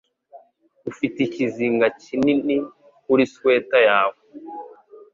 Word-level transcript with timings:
Ufite 0.89 1.17
ikizinga 1.27 1.85
kinini 2.01 2.55
kuri 3.03 3.23
swater 3.33 3.83
yawe. 3.89 4.19